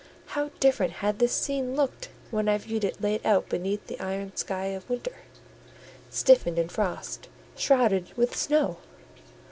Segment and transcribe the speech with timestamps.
[0.29, 4.35] How different had this scene looked when I viewed it laid out beneath the iron
[4.35, 5.17] sky of winter,
[6.09, 8.77] stiffened in frost, shrouded with snow!